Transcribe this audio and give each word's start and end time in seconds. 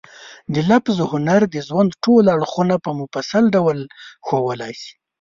لفظي 0.69 1.03
هنر 1.11 1.41
د 1.53 1.55
ژوند 1.67 1.91
ټول 2.03 2.23
اړخونه 2.35 2.75
په 2.85 2.89
مفصل 2.99 3.43
ډول 3.55 3.79
ښوولای 4.25 4.73
شي. 4.81 4.93